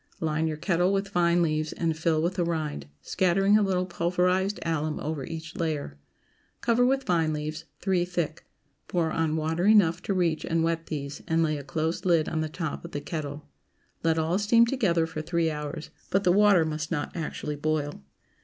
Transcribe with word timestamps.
Line 0.19 0.47
your 0.47 0.57
kettle 0.57 0.91
with 0.91 1.09
vine 1.09 1.43
leaves 1.43 1.73
and 1.73 1.95
fill 1.95 2.23
with 2.23 2.33
the 2.33 2.43
rind, 2.43 2.87
scattering 3.03 3.55
a 3.55 3.61
little 3.61 3.85
pulverized 3.85 4.59
alum 4.65 4.99
over 4.99 5.23
each 5.23 5.55
layer. 5.55 5.99
Cover 6.59 6.83
with 6.83 7.03
vine 7.05 7.33
leaves, 7.33 7.65
three 7.81 8.03
thick; 8.03 8.47
pour 8.87 9.11
on 9.11 9.35
water 9.35 9.67
enough 9.67 10.01
to 10.01 10.15
reach 10.15 10.43
and 10.43 10.63
wet 10.63 10.87
these, 10.87 11.21
and 11.27 11.43
lay 11.43 11.55
a 11.55 11.63
close 11.63 12.03
lid 12.03 12.27
on 12.27 12.41
the 12.41 12.49
top 12.49 12.83
of 12.83 12.93
the 12.93 12.99
kettle. 12.99 13.47
Let 14.01 14.17
all 14.17 14.39
steam 14.39 14.65
together 14.65 15.05
for 15.05 15.21
three 15.21 15.51
hours; 15.51 15.91
but 16.09 16.23
the 16.23 16.31
water 16.31 16.65
must 16.65 16.89
not 16.89 17.15
actually 17.15 17.55
boil. 17.57 18.01